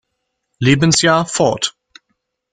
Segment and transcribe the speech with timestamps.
[0.59, 1.77] Lebensjahr fort.